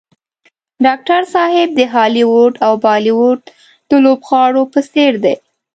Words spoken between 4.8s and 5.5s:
څېر دی.